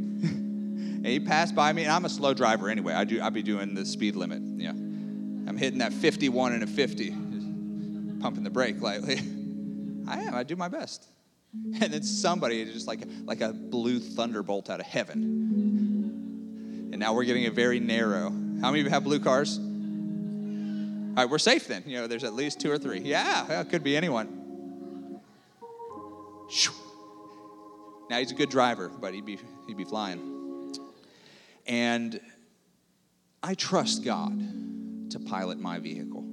[1.06, 2.92] And he passed by me, and I'm a slow driver anyway.
[2.92, 3.22] I do.
[3.22, 4.42] I be doing the speed limit.
[4.42, 7.10] Yeah, I'm hitting that 51 and a 50,
[8.22, 9.18] pumping the brake lightly.
[10.08, 10.34] I am.
[10.34, 11.06] I do my best.
[11.80, 16.90] And then somebody just like like a blue thunderbolt out of heaven.
[16.92, 18.32] And now we're getting a very narrow.
[18.32, 19.58] How many of you have blue cars?
[19.58, 19.64] All
[21.16, 21.84] right, we're safe then.
[21.86, 23.02] You know, there's at least two or three.
[23.02, 25.22] Yeah, it could be anyone.
[28.10, 29.38] Now he's a good driver, but he'd be
[29.68, 30.35] he'd be flying.
[31.66, 32.20] And
[33.42, 36.24] I trust God to pilot my vehicle.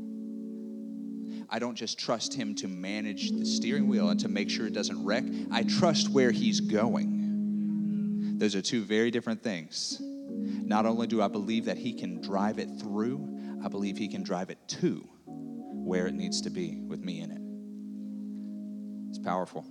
[1.49, 4.73] I don't just trust Him to manage the steering wheel and to make sure it
[4.73, 5.25] doesn't wreck.
[5.51, 8.39] I trust where He's going.
[8.39, 10.01] Those are two very different things.
[10.01, 14.23] Not only do I believe that He can drive it through, I believe He can
[14.23, 19.11] drive it to where it needs to be with me in it.
[19.11, 19.67] It's powerful.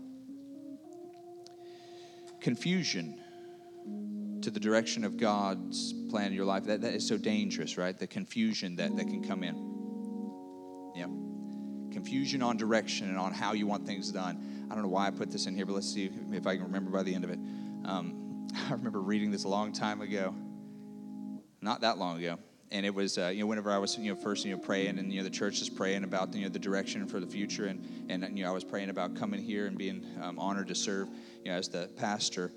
[2.40, 3.20] Confusion
[4.42, 7.98] to the direction of God's plan in your life, that, that is so dangerous, right?
[7.98, 9.56] The confusion that, that can come in.
[10.96, 11.08] Yeah
[11.92, 14.68] confusion on direction and on how you want things done.
[14.72, 16.64] I don't know why I put this in here, but let's see if I can
[16.64, 17.40] remember by the end of it.
[17.86, 20.34] Um, I remember reading this a long time ago,
[21.62, 22.38] not that long ago,
[22.72, 24.98] and it was uh, you know whenever I was you know first you know praying
[24.98, 27.66] and you know the church is praying about you know the direction for the future
[27.66, 30.76] and and you know I was praying about coming here and being um, honored to
[30.76, 31.10] serve
[31.44, 32.52] you know as the pastor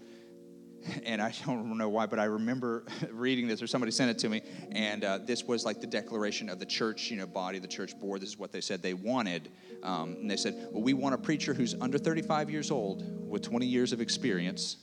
[1.04, 4.28] and I don't know why, but I remember reading this, or somebody sent it to
[4.28, 4.42] me,
[4.72, 7.98] and uh, this was like the declaration of the church, you know, body, the church
[7.98, 8.20] board.
[8.20, 9.50] This is what they said they wanted,
[9.82, 13.42] um, and they said, "Well, we want a preacher who's under 35 years old, with
[13.42, 14.76] 20 years of experience,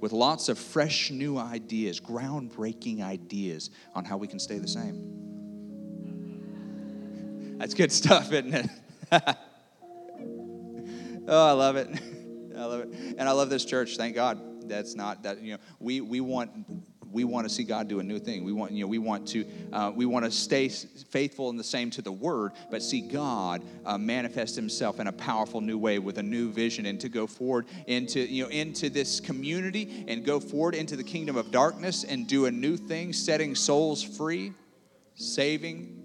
[0.00, 5.24] with lots of fresh, new ideas, groundbreaking ideas on how we can stay the same."
[7.58, 8.68] That's good stuff, isn't it?
[11.28, 11.88] oh, I love it.
[12.56, 12.88] I love it.
[13.18, 13.96] And I love this church.
[13.96, 14.68] Thank God.
[14.68, 16.50] That's not that, you know, we, we want
[17.14, 18.42] we want to see God do a new thing.
[18.42, 21.64] We want, you know, we want to, uh, we want to stay faithful and the
[21.64, 26.00] same to the Word, but see God uh, manifest Himself in a powerful new way
[26.00, 30.24] with a new vision, and to go forward into, you know, into this community and
[30.24, 34.52] go forward into the kingdom of darkness and do a new thing, setting souls free,
[35.14, 36.02] saving,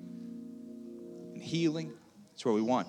[1.34, 1.92] and healing.
[2.32, 2.88] That's what we want.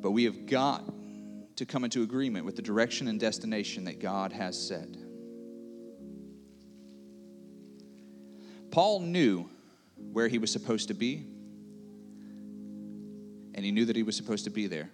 [0.00, 0.84] But we have got
[1.60, 4.88] to come into agreement with the direction and destination that God has set.
[8.70, 9.46] Paul knew
[9.94, 11.26] where he was supposed to be,
[13.54, 14.88] and he knew that he was supposed to be there.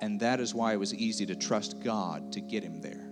[0.00, 3.08] And that is why it was easy to trust God to get him there.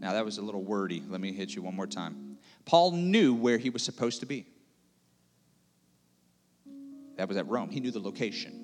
[0.00, 1.04] Now, that was a little wordy.
[1.08, 2.36] Let me hit you one more time.
[2.64, 4.44] Paul knew where he was supposed to be.
[7.16, 7.70] That was at Rome.
[7.70, 8.63] He knew the location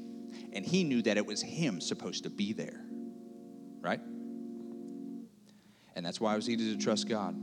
[0.52, 2.80] and he knew that it was him supposed to be there,
[3.80, 4.00] right?
[5.96, 7.36] And that's why it was easy to trust God.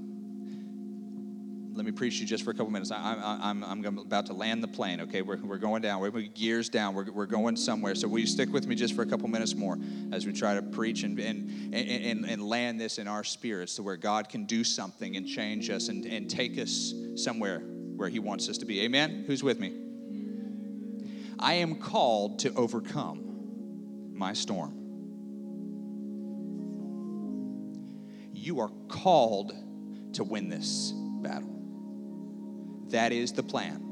[1.78, 2.90] Let me preach you just for a couple minutes.
[2.90, 5.22] I, am I'm, I'm about to land the plane, okay?
[5.22, 6.02] We're, we're going down.
[6.02, 6.96] We're gears down.
[6.96, 7.94] We're, we're going somewhere.
[7.94, 9.78] So will you stick with me just for a couple minutes more
[10.12, 13.84] as we try to preach and, and, and, and land this in our spirits to
[13.84, 17.60] where God can do something and change us and, and take us somewhere
[17.96, 18.82] where He wants us to be.
[18.82, 19.26] Amen?
[19.28, 19.87] Who's with me?
[21.40, 24.74] I am called to overcome my storm.
[28.34, 29.54] You are called
[30.14, 31.54] to win this battle.
[32.90, 33.84] That is the plan.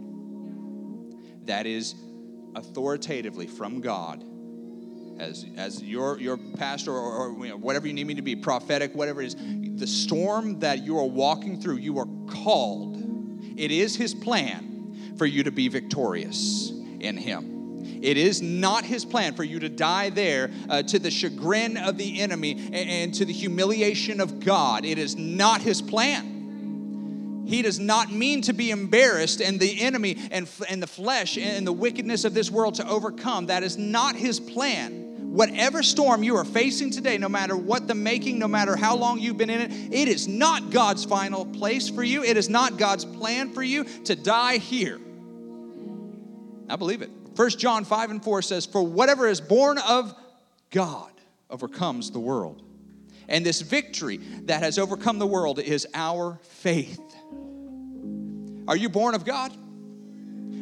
[1.46, 1.96] That is
[2.56, 4.24] authoritatively from God
[5.20, 8.36] as, as your, your pastor or, or you know, whatever you need me to be,
[8.36, 9.36] prophetic, whatever it is,
[9.80, 12.98] the storm that you are walking through, you are called.
[13.58, 16.72] It is His plan for you to be victorious
[17.06, 17.56] in Him.
[18.02, 21.98] It is not his plan for you to die there uh, to the chagrin of
[21.98, 24.86] the enemy and, and to the humiliation of God.
[24.86, 27.46] It is not his plan.
[27.48, 31.66] He does not mean to be embarrassed and the enemy and, and the flesh and
[31.66, 33.48] the wickedness of this world to overcome.
[33.48, 35.04] That is not his plan.
[35.36, 39.20] whatever storm you are facing today, no matter what the making, no matter how long
[39.20, 42.24] you've been in it, it is not God's final place for you.
[42.24, 45.00] It is not God's plan for you to die here.
[46.70, 47.10] I believe it.
[47.36, 50.16] 1 John 5 and 4 says, For whatever is born of
[50.72, 51.12] God
[51.50, 52.62] overcomes the world.
[53.28, 57.02] And this victory that has overcome the world is our faith.
[58.68, 59.56] Are you born of God?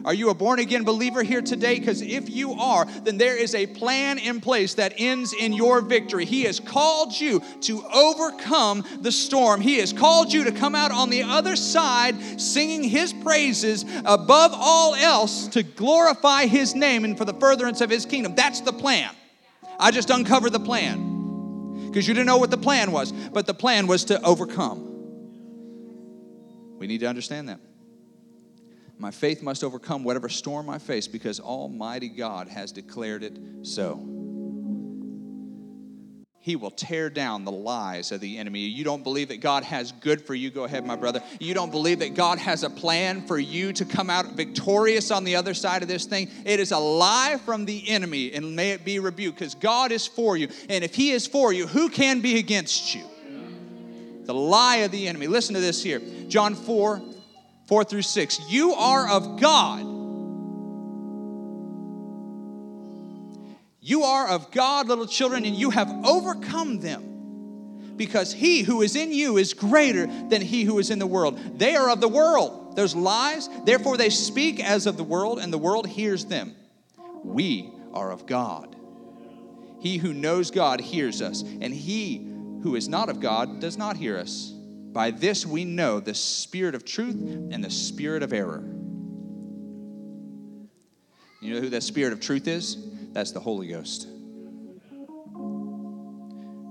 [0.05, 1.79] Are you a born again believer here today?
[1.79, 5.81] Because if you are, then there is a plan in place that ends in your
[5.81, 6.25] victory.
[6.25, 9.61] He has called you to overcome the storm.
[9.61, 14.51] He has called you to come out on the other side singing His praises above
[14.53, 18.35] all else to glorify His name and for the furtherance of His kingdom.
[18.35, 19.09] That's the plan.
[19.79, 23.53] I just uncovered the plan because you didn't know what the plan was, but the
[23.53, 24.89] plan was to overcome.
[26.77, 27.59] We need to understand that.
[28.97, 34.13] My faith must overcome whatever storm I face because Almighty God has declared it so.
[36.43, 38.59] He will tear down the lies of the enemy.
[38.59, 41.23] You don't believe that God has good for you, go ahead, my brother.
[41.39, 45.23] You don't believe that God has a plan for you to come out victorious on
[45.23, 46.29] the other side of this thing.
[46.45, 50.05] It is a lie from the enemy, and may it be rebuked because God is
[50.05, 50.49] for you.
[50.67, 53.05] And if He is for you, who can be against you?
[54.25, 55.27] The lie of the enemy.
[55.27, 57.01] Listen to this here John 4
[57.67, 58.41] 4 through 6.
[58.49, 59.81] You are of God.
[63.81, 68.95] You are of God, little children, and you have overcome them because he who is
[68.95, 71.37] in you is greater than he who is in the world.
[71.59, 72.75] They are of the world.
[72.75, 76.55] Those lies, therefore they speak as of the world, and the world hears them.
[77.23, 78.75] We are of God.
[79.79, 82.17] He who knows God hears us, and he
[82.63, 84.52] who is not of God does not hear us.
[84.93, 88.63] By this we know the spirit of truth and the spirit of error.
[91.41, 92.77] You know who that spirit of truth is?
[93.11, 94.07] That's the Holy Ghost.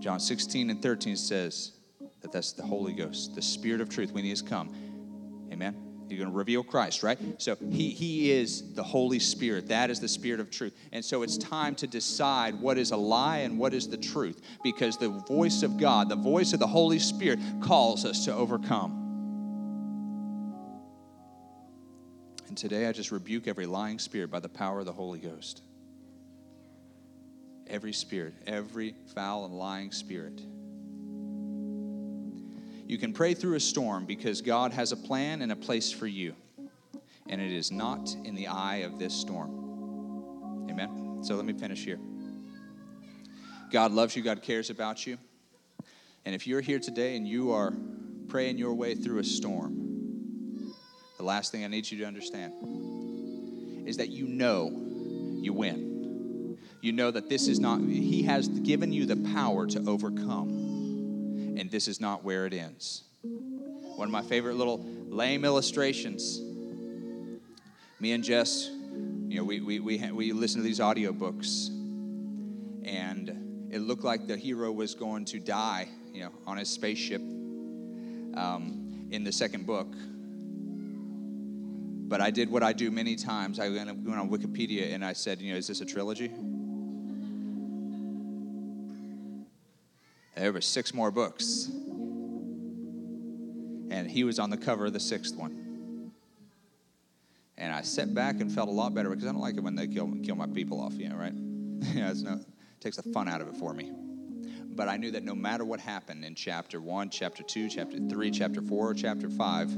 [0.01, 1.73] John 16 and 13 says
[2.23, 4.73] that that's the Holy Ghost, the spirit of truth when he has come.
[5.53, 5.92] Amen.
[6.13, 7.19] You're going to reveal Christ, right?
[7.39, 9.69] So he, he is the Holy Spirit.
[9.69, 10.75] That is the Spirit of truth.
[10.93, 14.43] And so it's time to decide what is a lie and what is the truth
[14.63, 18.99] because the voice of God, the voice of the Holy Spirit, calls us to overcome.
[22.49, 25.63] And today I just rebuke every lying spirit by the power of the Holy Ghost.
[27.67, 30.43] Every spirit, every foul and lying spirit.
[32.93, 36.07] You can pray through a storm because God has a plan and a place for
[36.07, 36.35] you.
[37.27, 40.67] And it is not in the eye of this storm.
[40.71, 41.21] Amen.
[41.23, 41.99] So let me finish here.
[43.71, 45.17] God loves you, God cares about you.
[46.27, 47.73] And if you're here today and you are
[48.29, 50.75] praying your way through a storm,
[51.17, 52.53] the last thing I need you to understand
[53.89, 54.69] is that you know
[55.41, 56.59] you win.
[56.83, 60.82] You know that this is not, He has given you the power to overcome
[61.57, 63.05] and this is not where it ends.
[63.23, 66.41] One of my favorite little lame illustrations.
[68.01, 68.69] Me and Jess,
[69.29, 71.69] you know, we, we, we, we listen to these audiobooks,
[72.85, 77.21] and it looked like the hero was going to die, you know, on his spaceship
[77.21, 79.89] um, in the second book.
[82.09, 83.59] But I did what I do many times.
[83.59, 86.31] I went on Wikipedia and I said, you know, is this a trilogy?
[90.35, 91.69] There were six more books.
[93.91, 96.11] And he was on the cover of the sixth one.
[97.59, 99.75] And I sat back and felt a lot better because I don't like it when
[99.75, 101.35] they kill, kill my people off, you know, right?
[101.95, 102.47] yeah, it's no, it
[102.81, 103.93] takes the fun out of it for me.
[104.75, 108.31] But I knew that no matter what happened in chapter one, chapter two, chapter three,
[108.31, 109.71] chapter four, chapter five,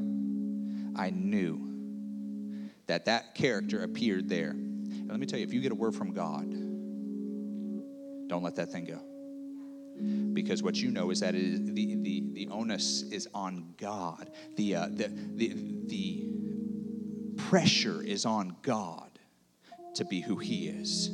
[0.96, 4.50] I knew that that character appeared there.
[4.50, 6.48] And let me tell you, if you get a word from God,
[8.28, 9.00] don't let that thing go
[10.32, 14.30] because what you know is that the, the, the onus is on God.
[14.56, 15.54] The, uh, the, the,
[15.86, 16.28] the
[17.36, 19.18] pressure is on God
[19.94, 21.10] to be who He is,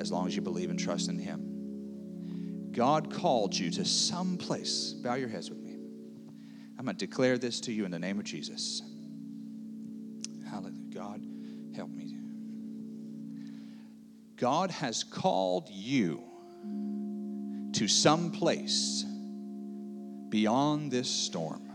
[0.00, 2.70] as long as you believe and trust in Him.
[2.72, 4.92] God called you to some place.
[4.92, 5.76] Bow your heads with me.
[6.78, 8.82] I'm going to declare this to you in the name of Jesus.
[10.48, 10.94] Hallelujah.
[10.94, 11.26] God,
[11.74, 12.16] help me.
[14.36, 16.22] God has called you
[17.76, 19.04] to some place
[20.30, 21.70] beyond this storm.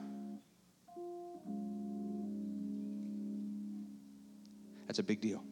[4.88, 5.44] That's a big deal.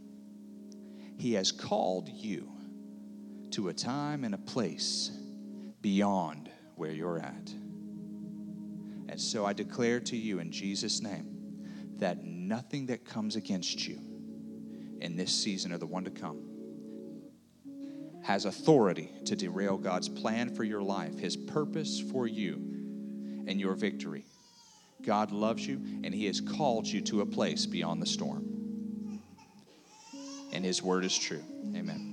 [1.18, 2.52] He has called you
[3.52, 5.12] to a time and a place
[5.82, 7.54] beyond where you're at.
[9.08, 11.28] And so I declare to you in Jesus' name
[11.98, 14.00] that nothing that comes against you
[15.00, 16.49] in this season or the one to come
[18.24, 22.56] has authority to derail God's plan for your life, His purpose for you,
[23.48, 24.26] and your victory.
[25.02, 29.22] God loves you, and He has called you to a place beyond the storm.
[30.52, 31.44] And His word is true.
[31.76, 32.09] Amen.